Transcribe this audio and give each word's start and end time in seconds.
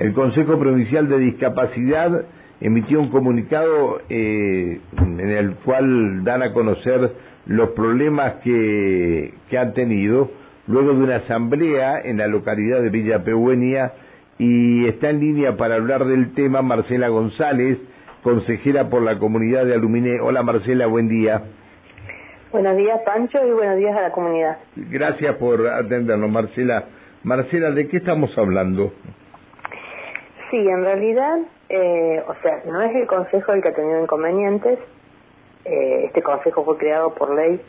El 0.00 0.14
Consejo 0.14 0.58
Provincial 0.58 1.10
de 1.10 1.18
Discapacidad 1.18 2.24
emitió 2.62 3.02
un 3.02 3.10
comunicado 3.10 4.00
eh, 4.08 4.80
en 4.98 5.20
el 5.20 5.56
cual 5.56 6.24
dan 6.24 6.42
a 6.42 6.54
conocer 6.54 7.12
los 7.44 7.70
problemas 7.72 8.36
que, 8.42 9.34
que 9.50 9.58
han 9.58 9.74
tenido 9.74 10.30
luego 10.66 10.94
de 10.94 11.04
una 11.04 11.16
asamblea 11.16 12.00
en 12.00 12.16
la 12.16 12.28
localidad 12.28 12.80
de 12.80 12.88
Villa 12.88 13.24
Pehuenia 13.24 13.92
y 14.38 14.88
está 14.88 15.10
en 15.10 15.20
línea 15.20 15.58
para 15.58 15.74
hablar 15.74 16.06
del 16.06 16.32
tema 16.32 16.62
Marcela 16.62 17.08
González, 17.08 17.76
consejera 18.22 18.88
por 18.88 19.02
la 19.02 19.18
comunidad 19.18 19.66
de 19.66 19.74
Aluminé. 19.74 20.18
Hola 20.22 20.42
Marcela, 20.42 20.86
buen 20.86 21.08
día. 21.08 21.42
Buenos 22.50 22.74
días 22.78 23.00
Pancho 23.04 23.38
y 23.46 23.50
buenos 23.50 23.76
días 23.76 23.94
a 23.94 24.00
la 24.00 24.12
comunidad. 24.12 24.56
Gracias 24.76 25.36
por 25.36 25.66
atendernos 25.68 26.30
Marcela. 26.30 26.86
Marcela, 27.22 27.70
¿de 27.72 27.86
qué 27.86 27.98
estamos 27.98 28.30
hablando? 28.38 28.94
Sí, 30.50 30.56
en 30.56 30.84
realidad, 30.84 31.38
eh, 31.68 32.22
o 32.26 32.34
sea, 32.42 32.62
no 32.66 32.82
es 32.82 32.94
el 32.96 33.06
Consejo 33.06 33.52
el 33.52 33.62
que 33.62 33.68
ha 33.68 33.74
tenido 33.74 34.02
inconvenientes. 34.02 34.78
Eh, 35.64 36.06
este 36.06 36.22
Consejo 36.22 36.64
fue 36.64 36.76
creado 36.76 37.14
por 37.14 37.34
ley 37.34 37.60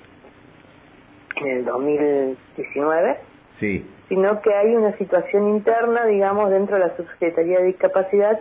en 1.36 1.48
el 1.48 1.66
2019. 1.66 3.18
Sí. 3.60 3.88
Sino 4.10 4.42
que 4.42 4.54
hay 4.54 4.76
una 4.76 4.98
situación 4.98 5.50
interna, 5.50 6.06
digamos, 6.06 6.50
dentro 6.50 6.78
de 6.78 6.88
la 6.88 6.96
Subsecretaría 6.96 7.60
de 7.60 7.66
Discapacidad 7.66 8.40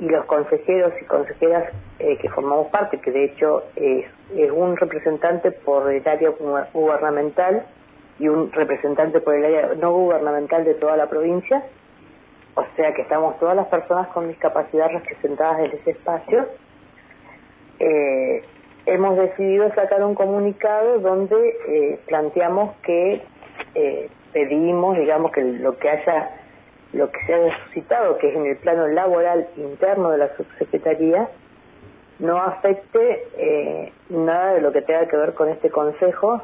y 0.00 0.08
los 0.08 0.26
consejeros 0.26 0.92
y 1.00 1.04
consejeras 1.04 1.72
eh, 2.00 2.18
que 2.18 2.28
formamos 2.28 2.66
parte, 2.68 2.98
que 2.98 3.10
de 3.12 3.24
hecho 3.24 3.62
es, 3.76 4.04
es 4.36 4.50
un 4.50 4.76
representante 4.76 5.52
por 5.52 5.90
el 5.90 6.06
área 6.06 6.30
gubernamental 6.72 7.64
y 8.18 8.28
un 8.28 8.52
representante 8.52 9.20
por 9.20 9.34
el 9.34 9.44
área 9.44 9.74
no 9.76 9.92
gubernamental 9.92 10.64
de 10.64 10.74
toda 10.74 10.96
la 10.96 11.08
provincia, 11.08 11.62
o 12.56 12.64
sea 12.74 12.92
que 12.94 13.02
estamos 13.02 13.38
todas 13.38 13.54
las 13.54 13.66
personas 13.68 14.08
con 14.08 14.28
discapacidad 14.28 14.88
representadas 14.90 15.60
en 15.60 15.72
ese 15.72 15.90
espacio. 15.90 16.46
Eh, 17.78 18.42
hemos 18.86 19.16
decidido 19.16 19.68
sacar 19.74 20.02
un 20.02 20.14
comunicado 20.14 20.98
donde 21.00 21.36
eh, 21.68 22.00
planteamos 22.06 22.74
que 22.82 23.22
eh, 23.74 24.08
pedimos, 24.32 24.96
digamos, 24.96 25.32
que 25.32 25.42
lo 25.42 25.76
que 25.78 25.90
haya, 25.90 26.30
lo 26.94 27.10
que 27.10 27.18
se 27.26 27.34
haya 27.34 27.64
suscitado, 27.64 28.16
que 28.16 28.30
es 28.30 28.36
en 28.36 28.46
el 28.46 28.56
plano 28.56 28.86
laboral 28.88 29.48
interno 29.56 30.10
de 30.10 30.18
la 30.18 30.34
subsecretaría, 30.36 31.28
no 32.18 32.40
afecte 32.40 33.24
eh, 33.36 33.92
nada 34.08 34.54
de 34.54 34.62
lo 34.62 34.72
que 34.72 34.80
tenga 34.80 35.06
que 35.08 35.16
ver 35.18 35.34
con 35.34 35.50
este 35.50 35.68
consejo, 35.68 36.40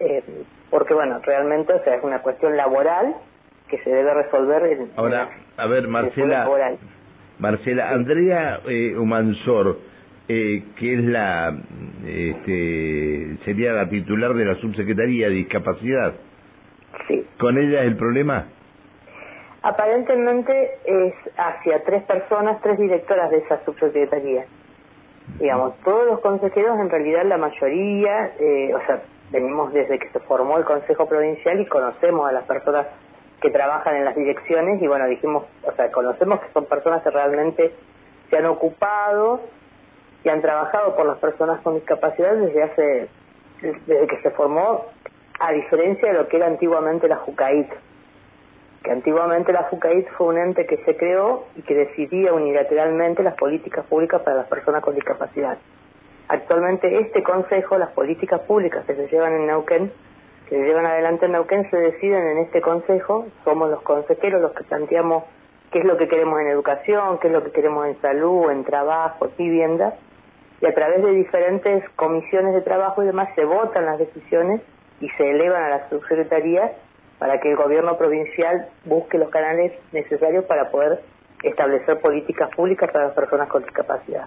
eh, 0.00 0.24
porque 0.70 0.94
bueno, 0.94 1.20
realmente 1.22 1.72
o 1.72 1.84
sea, 1.84 1.94
es 1.94 2.02
una 2.02 2.22
cuestión 2.22 2.56
laboral 2.56 3.14
que 3.68 3.78
se 3.78 3.90
debe 3.90 4.14
resolver 4.14 4.62
en 4.64 4.90
Ahora, 4.96 5.28
a 5.56 5.66
ver, 5.66 5.88
Marcela, 5.88 6.48
Marcela, 7.38 7.90
Andrea 7.90 8.60
eh, 8.66 8.96
Humansor, 8.96 9.78
eh, 10.28 10.64
que 10.76 10.94
es 10.94 11.04
la, 11.04 11.56
este, 12.06 13.36
sería 13.44 13.72
la 13.72 13.88
titular 13.88 14.34
de 14.34 14.44
la 14.44 14.54
subsecretaría 14.56 15.28
de 15.28 15.34
discapacidad. 15.34 16.14
Sí. 17.06 17.26
¿Con 17.38 17.58
ella 17.58 17.82
es 17.82 17.88
el 17.88 17.96
problema? 17.96 18.46
Aparentemente 19.62 20.70
es 20.84 21.14
hacia 21.36 21.82
tres 21.84 22.02
personas, 22.04 22.60
tres 22.62 22.78
directoras 22.78 23.30
de 23.30 23.38
esa 23.38 23.64
subsecretaría. 23.64 24.44
Digamos, 25.38 25.78
todos 25.80 26.06
los 26.06 26.20
consejeros, 26.20 26.78
en 26.80 26.90
realidad 26.90 27.24
la 27.24 27.36
mayoría, 27.36 28.32
eh, 28.40 28.72
o 28.74 28.86
sea, 28.86 29.02
venimos 29.30 29.72
desde 29.72 29.98
que 29.98 30.08
se 30.08 30.20
formó 30.20 30.58
el 30.58 30.64
Consejo 30.64 31.06
Provincial 31.06 31.60
y 31.60 31.66
conocemos 31.66 32.28
a 32.28 32.32
las 32.32 32.44
personas 32.44 32.86
que 33.40 33.50
trabajan 33.50 33.96
en 33.96 34.04
las 34.04 34.16
direcciones 34.16 34.82
y 34.82 34.86
bueno, 34.86 35.06
dijimos, 35.06 35.44
o 35.62 35.72
sea, 35.72 35.90
conocemos 35.90 36.40
que 36.40 36.52
son 36.52 36.66
personas 36.66 37.02
que 37.02 37.10
realmente 37.10 37.72
se 38.30 38.36
han 38.36 38.46
ocupado 38.46 39.40
y 40.24 40.28
han 40.28 40.40
trabajado 40.42 40.96
por 40.96 41.06
las 41.06 41.18
personas 41.18 41.60
con 41.60 41.74
discapacidad 41.74 42.34
desde 42.34 42.62
hace, 42.62 43.08
desde 43.62 44.06
que 44.06 44.20
se 44.22 44.30
formó, 44.30 44.86
a 45.38 45.52
diferencia 45.52 46.08
de 46.08 46.18
lo 46.18 46.28
que 46.28 46.36
era 46.36 46.46
antiguamente 46.46 47.06
la 47.06 47.16
JUCAIT, 47.16 47.68
que 48.82 48.90
antiguamente 48.90 49.52
la 49.52 49.64
JUCAIT 49.64 50.08
fue 50.16 50.28
un 50.28 50.38
ente 50.38 50.66
que 50.66 50.78
se 50.84 50.96
creó 50.96 51.46
y 51.56 51.62
que 51.62 51.74
decidía 51.74 52.32
unilateralmente 52.32 53.22
las 53.22 53.34
políticas 53.34 53.86
públicas 53.86 54.20
para 54.22 54.36
las 54.36 54.48
personas 54.48 54.82
con 54.82 54.94
discapacidad. 54.94 55.58
Actualmente 56.26 56.98
este 56.98 57.22
Consejo, 57.22 57.78
las 57.78 57.90
políticas 57.92 58.40
públicas 58.40 58.84
que 58.84 58.94
se 58.94 59.06
llevan 59.08 59.32
en 59.32 59.46
Neuquén, 59.46 59.92
que 60.48 60.56
llevan 60.56 60.86
adelante 60.86 61.26
en 61.26 61.32
Neuquén, 61.32 61.68
se 61.70 61.76
deciden 61.76 62.26
en 62.26 62.38
este 62.38 62.60
Consejo, 62.60 63.26
somos 63.44 63.70
los 63.70 63.82
consejeros 63.82 64.40
los 64.40 64.52
que 64.52 64.64
planteamos 64.64 65.24
qué 65.70 65.80
es 65.80 65.84
lo 65.84 65.96
que 65.96 66.08
queremos 66.08 66.40
en 66.40 66.48
educación, 66.48 67.18
qué 67.18 67.26
es 67.28 67.32
lo 67.32 67.44
que 67.44 67.50
queremos 67.50 67.86
en 67.86 68.00
salud, 68.00 68.50
en 68.50 68.64
trabajo, 68.64 69.28
vivienda, 69.36 69.94
y 70.60 70.66
a 70.66 70.74
través 70.74 71.02
de 71.02 71.12
diferentes 71.12 71.88
comisiones 71.96 72.54
de 72.54 72.62
trabajo 72.62 73.02
y 73.02 73.06
demás 73.06 73.28
se 73.34 73.44
votan 73.44 73.84
las 73.84 73.98
decisiones 73.98 74.62
y 75.00 75.08
se 75.10 75.30
elevan 75.30 75.62
a 75.62 75.68
las 75.68 75.90
subsecretarías 75.90 76.72
para 77.18 77.40
que 77.40 77.50
el 77.50 77.56
gobierno 77.56 77.96
provincial 77.98 78.68
busque 78.84 79.18
los 79.18 79.28
canales 79.30 79.72
necesarios 79.92 80.44
para 80.46 80.70
poder 80.70 81.00
establecer 81.42 82.00
políticas 82.00 82.50
públicas 82.54 82.90
para 82.90 83.06
las 83.06 83.14
personas 83.14 83.48
con 83.48 83.62
discapacidad. 83.62 84.26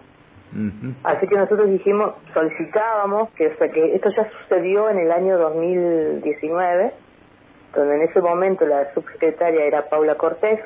Así 1.03 1.27
que 1.27 1.35
nosotros 1.35 1.69
dijimos, 1.69 2.13
solicitábamos 2.33 3.29
que, 3.31 3.47
o 3.47 3.57
sea, 3.57 3.69
que 3.69 3.95
esto 3.95 4.09
ya 4.09 4.29
sucedió 4.41 4.89
en 4.89 4.99
el 4.99 5.11
año 5.11 5.37
2019, 5.37 6.91
donde 7.73 7.95
en 7.95 8.01
ese 8.01 8.21
momento 8.21 8.65
la 8.65 8.93
subsecretaria 8.93 9.63
era 9.63 9.87
Paula 9.89 10.15
Cortés, 10.15 10.59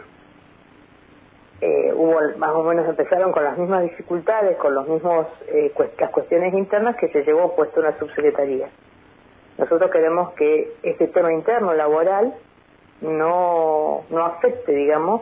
eh, 1.61 1.93
hubo 1.95 2.19
más 2.37 2.51
o 2.51 2.63
menos 2.63 2.87
empezaron 2.87 3.31
con 3.31 3.43
las 3.43 3.57
mismas 3.57 3.83
dificultades, 3.83 4.57
con 4.57 4.75
los 4.75 4.87
mismos 4.87 5.27
eh, 5.47 5.71
las 5.99 6.09
cuestiones 6.09 6.53
internas 6.53 6.95
que 6.97 7.07
se 7.09 7.23
llevó 7.23 7.55
puesto 7.55 7.79
una 7.79 7.97
subsecretaría. 7.97 8.67
Nosotros 9.57 9.89
queremos 9.91 10.33
que 10.33 10.73
este 10.83 11.07
tema 11.07 11.31
interno 11.31 11.73
laboral 11.73 12.33
no, 13.01 14.01
no 14.09 14.25
afecte, 14.25 14.73
digamos, 14.73 15.21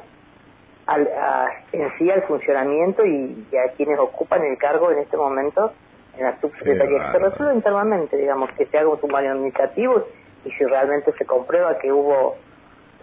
al, 0.94 1.08
a, 1.08 1.48
en 1.72 1.92
sí 1.98 2.10
al 2.10 2.22
funcionamiento 2.24 3.06
y, 3.06 3.46
a 3.58 3.72
quienes 3.76 4.00
ocupan 4.00 4.44
el 4.44 4.58
cargo 4.58 4.92
en 4.92 5.00
este 5.00 5.18
momento 5.18 5.74
en 6.18 6.26
la 6.26 6.40
subsecretaría. 6.40 7.12
Que 7.12 7.12
se 7.18 7.20
resuelva 7.20 7.54
internamente, 7.56 8.18
digamos, 8.18 8.52
que 8.52 8.66
se 8.68 8.78
haga 8.78 8.90
un 8.90 9.02
sumario 9.02 9.32
administrativo 9.32 10.08
y 10.46 10.52
si 10.52 10.64
realmente 10.66 11.12
se 11.18 11.26
comprueba 11.26 11.80
que 11.80 11.92
hubo 11.92 12.36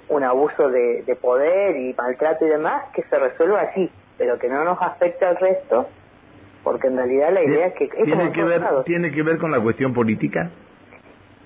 un 0.09 0.25
abuso 0.25 0.69
de, 0.69 1.03
de 1.03 1.17
poder 1.17 1.77
y 1.77 1.95
maltrato 1.95 2.45
y 2.45 2.49
demás, 2.49 2.85
que 2.95 3.03
se 3.03 3.19
resuelva 3.19 3.63
así, 3.63 3.91
pero 4.19 4.39
que 4.39 4.49
no 4.49 4.65
nos 4.65 4.81
afecte 4.81 5.25
al 5.25 5.37
resto, 5.37 5.89
porque 6.63 6.89
en 6.89 6.97
realidad 6.97 7.33
la 7.33 7.43
idea 7.43 7.67
es 7.67 7.75
que... 7.75 7.89
¿Tiene, 7.89 8.33
que 8.33 8.45
ver, 8.45 8.63
¿Tiene 8.85 9.13
que 9.13 9.23
ver 9.23 9.39
con 9.39 9.51
la 9.51 9.61
cuestión 9.61 9.95
política? 9.95 10.51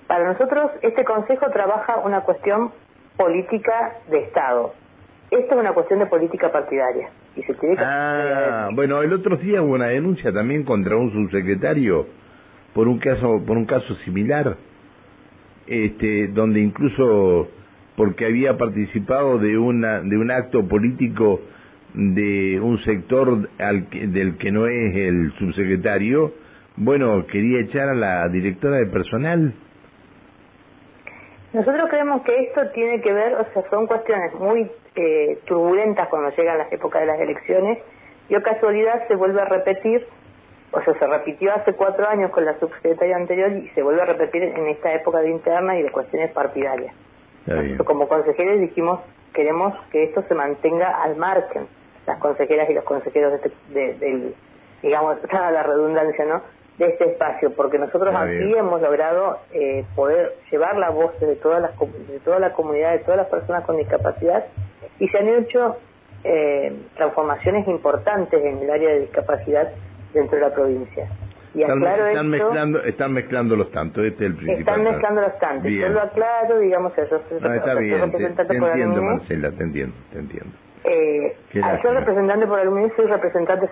Para 0.07 0.33
nosotros, 0.33 0.71
este 0.81 1.03
Consejo 1.03 1.49
trabaja 1.51 1.97
una 1.97 2.21
cuestión 2.21 2.71
política 3.17 3.93
de 4.09 4.19
Estado. 4.19 4.73
Esto 5.31 5.55
es 5.55 5.59
una 5.59 5.73
cuestión 5.73 5.99
de 5.99 6.05
política 6.05 6.51
partidaria. 6.51 7.09
Y 7.35 7.41
se 7.41 7.53
tiene 7.55 7.75
que... 7.75 7.83
Ah, 7.83 8.69
bueno, 8.73 9.01
el 9.01 9.11
otro 9.11 9.37
día 9.37 9.61
hubo 9.61 9.73
una 9.73 9.87
denuncia 9.87 10.31
también 10.31 10.63
contra 10.63 10.95
un 10.95 11.11
subsecretario 11.11 12.05
por 12.75 12.89
un 12.89 12.99
caso 12.99 13.41
por 13.47 13.57
un 13.57 13.65
caso 13.65 13.95
similar, 14.03 14.57
este, 15.65 16.27
donde 16.27 16.59
incluso 16.59 17.47
porque 17.95 18.25
había 18.25 18.57
participado 18.57 19.39
de 19.39 19.57
una 19.57 20.01
de 20.01 20.17
un 20.17 20.29
acto 20.29 20.67
político 20.67 21.39
de 21.93 22.59
un 22.59 22.77
sector 22.83 23.49
al 23.57 23.89
del 23.89 24.35
que 24.37 24.51
no 24.51 24.67
es 24.67 24.95
el 24.95 25.31
subsecretario, 25.39 26.33
bueno, 26.75 27.25
quería 27.27 27.61
echar 27.61 27.87
a 27.87 27.95
la 27.95 28.27
directora 28.27 28.75
de 28.75 28.87
personal. 28.87 29.53
Nosotros 31.55 31.89
creemos 31.89 32.21
que 32.23 32.37
esto 32.37 32.69
tiene 32.73 32.99
que 32.99 33.13
ver, 33.13 33.33
o 33.35 33.45
sea, 33.53 33.63
son 33.69 33.87
cuestiones 33.87 34.33
muy 34.33 34.69
eh, 34.97 35.39
turbulentas 35.45 36.09
cuando 36.09 36.29
llegan 36.35 36.57
las 36.57 36.69
épocas 36.69 36.99
de 36.99 37.07
las 37.07 37.17
elecciones, 37.17 37.79
y 38.27 38.35
o 38.35 38.43
casualidad 38.43 39.07
se 39.07 39.15
vuelve 39.15 39.39
a 39.39 39.45
repetir, 39.45 40.05
o 40.73 40.81
sea, 40.81 40.93
se 40.99 41.07
repitió 41.07 41.53
hace 41.55 41.71
cuatro 41.71 42.09
años 42.09 42.31
con 42.31 42.43
la 42.43 42.59
subsecretaria 42.59 43.15
anterior 43.15 43.53
y 43.53 43.69
se 43.69 43.83
vuelve 43.83 44.01
a 44.01 44.05
repetir 44.05 44.43
en 44.43 44.67
esta 44.67 44.93
época 44.93 45.19
de 45.19 45.29
interna 45.29 45.79
y 45.79 45.83
de 45.83 45.91
cuestiones 45.91 46.29
partidarias. 46.31 46.93
Como 47.85 48.09
consejeros 48.09 48.59
dijimos, 48.59 48.99
queremos 49.33 49.75
que 49.91 50.03
esto 50.03 50.23
se 50.23 50.33
mantenga 50.33 51.03
al 51.03 51.15
margen, 51.15 51.67
las 52.05 52.19
consejeras 52.19 52.69
y 52.69 52.73
los 52.73 52.83
consejeros 52.83 53.31
de, 53.31 53.47
este, 53.47 53.99
del, 54.05 54.35
digamos, 54.81 55.19
la 55.31 55.63
redundancia, 55.63 56.25
¿no? 56.25 56.41
De 56.77 56.85
este 56.87 57.05
espacio, 57.05 57.53
porque 57.53 57.77
nosotros 57.77 58.13
aquí 58.15 58.53
hemos 58.53 58.81
logrado 58.81 59.39
eh, 59.53 59.85
poder 59.95 60.35
llevar 60.51 60.77
la 60.77 60.89
voz 60.89 61.17
de, 61.19 61.35
todas 61.37 61.61
las, 61.61 61.71
de 61.79 62.19
toda 62.19 62.39
la 62.39 62.51
comunidad, 62.51 62.91
de 62.91 62.99
todas 62.99 63.17
las 63.17 63.27
personas 63.27 63.63
con 63.65 63.77
discapacidad, 63.77 64.45
y 64.99 65.07
se 65.07 65.17
han 65.17 65.29
hecho 65.29 65.77
eh, 66.23 66.73
transformaciones 66.95 67.67
importantes 67.67 68.43
en 68.43 68.57
el 68.59 68.69
área 68.69 68.89
de 68.89 69.01
discapacidad 69.01 69.69
dentro 70.13 70.37
de 70.37 70.41
la 70.41 70.53
provincia. 70.53 71.07
Y 71.55 71.61
están, 71.61 71.83
están 71.83 72.29
mezclando, 72.29 72.83
están 72.83 73.13
mezclando 73.13 73.55
los 73.55 73.71
tantos, 73.71 74.03
este 74.03 74.25
es 74.25 74.31
el 74.31 74.37
principal. 74.37 74.59
Están 74.59 74.83
mezclando 74.83 75.21
los 75.21 75.39
tantos. 75.39 75.71
Yo 75.71 75.89
lo 75.89 76.01
aclaro, 76.01 76.59
digamos, 76.59 76.97
eso. 76.97 77.21
No, 77.41 77.53
está 77.53 77.73
bien, 77.75 78.11
te, 78.11 78.23
entiendo, 78.25 79.01
Marcela, 79.01 79.51
te 79.51 79.63
entiendo, 79.63 79.95
te 80.11 80.19
entiendo. 80.19 80.51
Eh, 80.83 81.15
Eh, 81.53 81.61
al 81.63 81.81
ser 81.81 81.93
representante 81.93 82.45
por 82.45 82.59
Aluminio, 82.59 82.91
soy 82.95 83.05
representante, 83.05 83.67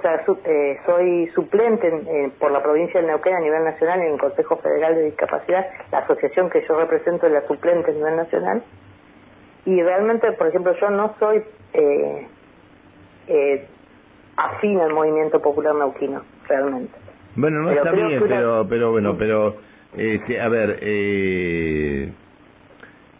eh, 0.45 0.80
soy 0.85 1.27
suplente 1.35 2.31
por 2.39 2.51
la 2.51 2.63
provincia 2.63 3.01
de 3.01 3.07
Neuquén 3.07 3.35
a 3.35 3.39
nivel 3.39 3.63
nacional 3.63 4.01
en 4.01 4.13
el 4.13 4.19
Consejo 4.19 4.57
Federal 4.57 4.95
de 4.95 5.03
Discapacidad, 5.03 5.68
la 5.91 6.00
asociación 6.00 6.50
que 6.50 6.65
yo 6.68 6.79
represento 6.79 7.27
es 7.27 7.33
la 7.33 7.45
suplente 7.47 7.91
a 7.91 7.94
nivel 7.94 8.15
nacional. 8.15 8.63
Y 9.65 9.81
realmente, 9.81 10.31
por 10.33 10.47
ejemplo, 10.47 10.74
yo 10.79 10.89
no 10.89 11.15
soy 11.19 11.44
eh, 11.74 12.27
eh, 13.27 13.68
afín 14.38 14.79
al 14.79 14.94
movimiento 14.94 15.41
popular 15.41 15.75
neuquino, 15.75 16.24
realmente. 16.47 17.02
Bueno, 17.35 17.62
no 17.62 17.71
está 17.71 17.91
bien, 17.91 18.24
pero, 18.27 18.68
pero 18.69 18.91
bueno, 18.91 19.18
pero, 19.18 19.56
este, 19.97 20.39
a 20.39 20.50
ver, 20.50 20.80
eh, 20.81 22.12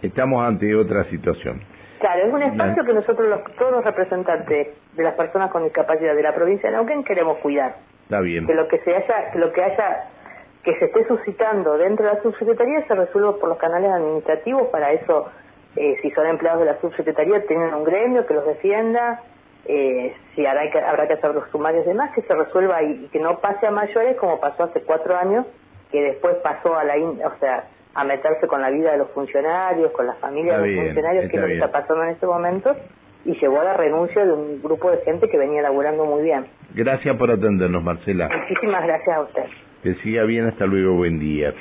estamos 0.02 0.46
ante 0.46 0.76
otra 0.76 1.06
situación. 1.06 1.62
Claro, 2.00 2.28
es 2.28 2.34
un 2.34 2.44
espacio 2.44 2.84
que 2.84 2.94
nosotros, 2.94 3.30
los, 3.30 3.56
todos 3.56 3.72
los 3.72 3.86
representantes 3.86 4.68
de 4.94 5.04
las 5.04 5.16
personas 5.16 5.52
con 5.52 5.64
discapacidad 5.64 6.14
de 6.14 6.22
la 6.22 6.36
provincia 6.36 6.70
de 6.70 6.76
Neuquén 6.76 7.04
queremos 7.04 7.38
cuidar. 7.38 7.76
Está 8.04 8.20
bien. 8.20 8.46
Que 8.46 8.54
lo 8.54 8.68
que 8.68 8.80
se 8.80 8.94
haya, 8.94 9.32
que 9.32 9.40
lo 9.40 9.52
que 9.54 9.64
haya, 9.64 10.10
que 10.64 10.78
se 10.80 10.86
esté 10.86 11.08
suscitando 11.08 11.78
dentro 11.78 12.06
de 12.06 12.16
la 12.16 12.22
subsecretaría 12.22 12.86
se 12.86 12.94
resuelva 12.94 13.38
por 13.38 13.50
los 13.50 13.58
canales 13.58 13.90
administrativos. 13.90 14.68
Para 14.68 14.92
eso, 14.92 15.32
eh, 15.76 15.96
si 16.02 16.12
son 16.12 16.28
empleados 16.28 16.60
de 16.60 16.66
la 16.68 16.82
subsecretaría, 16.82 17.48
tienen 17.48 17.74
un 17.74 17.86
gremio 17.86 18.26
que 18.26 18.34
los 18.34 18.46
defienda 18.46 19.22
eh, 19.66 20.14
si 20.36 20.46
habrá 20.46 20.70
que, 20.70 20.80
habrá 20.80 21.08
que 21.08 21.14
hacer 21.14 21.34
los 21.34 21.50
sumarios 21.50 21.86
y 21.86 21.90
demás, 21.90 22.12
que 22.14 22.22
se 22.22 22.34
resuelva 22.34 22.84
y, 22.84 23.08
que 23.12 23.20
no 23.20 23.40
pase 23.40 23.68
a 23.68 23.72
mayores 23.72 24.18
como 24.18 24.40
pasó 24.40 24.64
hace 24.64 24.82
cuatro 24.82 25.16
años, 25.16 25.46
que 25.92 26.02
después 26.02 26.36
pasó 26.44 26.78
a 26.78 26.84
la, 26.84 26.96
o 26.96 27.40
sea, 27.40 27.66
a 27.94 28.04
meterse 28.04 28.48
con 28.48 28.62
la 28.62 28.70
vida 28.70 28.92
de 28.92 28.98
los 28.98 29.12
funcionarios, 29.12 29.92
con 29.92 30.08
la 30.08 30.16
familia 30.16 30.58
de 30.58 30.68
los 30.68 30.86
funcionarios, 30.86 31.30
que 31.30 31.38
es 31.38 31.42
lo 31.42 31.48
que 31.48 31.54
está 31.54 31.72
pasando 31.72 32.04
en 32.04 32.10
este 32.10 32.26
momento, 32.26 32.76
y 33.26 33.40
llevó 33.40 33.62
a 33.62 33.64
la 33.64 33.74
renuncia 33.74 34.26
de 34.26 34.34
un 34.34 34.62
grupo 34.62 34.92
de 34.92 34.98
gente 35.04 35.30
que 35.30 35.38
venía 35.38 35.62
laburando 35.62 36.06
muy 36.06 36.24
bien. 36.24 36.46
Gracias 36.74 37.16
por 37.16 37.32
atendernos, 37.32 37.84
Marcela. 37.84 38.30
Muchísimas 38.30 38.84
gracias 38.84 39.16
a 39.16 39.22
usted. 39.22 39.44
Que 39.84 39.94
siga 39.96 40.24
bien, 40.24 40.48
hasta 40.48 40.66
luego, 40.66 40.96
buen 40.96 41.20
día. 41.20 41.54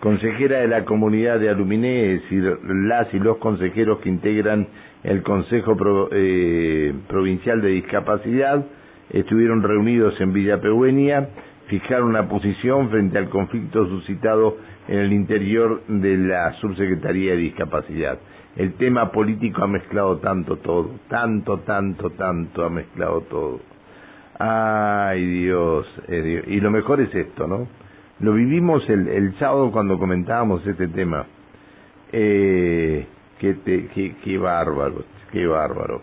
Consejera 0.00 0.60
de 0.60 0.68
la 0.68 0.86
comunidad 0.86 1.38
de 1.38 1.50
Aluminé, 1.50 2.14
es 2.14 2.22
decir, 2.22 2.58
las 2.64 3.12
y 3.12 3.18
los 3.18 3.36
consejeros 3.36 3.98
que 4.00 4.08
integran 4.08 4.66
el 5.04 5.22
Consejo 5.22 5.76
eh, 6.12 6.94
Provincial 7.06 7.60
de 7.60 7.68
Discapacidad 7.68 8.64
estuvieron 9.10 9.62
reunidos 9.62 10.18
en 10.20 10.32
Villa 10.32 10.58
Peuenia, 10.58 11.28
fijaron 11.66 12.08
una 12.08 12.28
posición 12.28 12.88
frente 12.88 13.18
al 13.18 13.28
conflicto 13.28 13.86
suscitado 13.88 14.56
en 14.88 15.00
el 15.00 15.12
interior 15.12 15.82
de 15.86 16.16
la 16.16 16.54
Subsecretaría 16.54 17.32
de 17.32 17.38
Discapacidad. 17.38 18.18
El 18.56 18.74
tema 18.74 19.12
político 19.12 19.62
ha 19.62 19.66
mezclado 19.66 20.16
tanto 20.18 20.56
todo, 20.56 20.92
tanto, 21.08 21.58
tanto, 21.58 22.10
tanto 22.10 22.64
ha 22.64 22.70
mezclado 22.70 23.20
todo. 23.22 23.60
Ay 24.38 25.26
Dios, 25.26 25.86
eh, 26.08 26.22
Dios. 26.22 26.44
y 26.46 26.58
lo 26.60 26.70
mejor 26.70 27.02
es 27.02 27.14
esto, 27.14 27.46
¿no? 27.46 27.68
Lo 28.20 28.34
vivimos 28.34 28.88
el, 28.88 29.08
el 29.08 29.38
sábado 29.38 29.70
cuando 29.72 29.98
comentábamos 29.98 30.66
este 30.66 30.88
tema. 30.88 31.26
Eh, 32.12 33.06
qué, 33.38 33.54
te, 33.54 33.86
qué, 33.88 34.16
qué 34.22 34.36
bárbaro, 34.36 35.04
qué 35.32 35.46
bárbaro. 35.46 36.02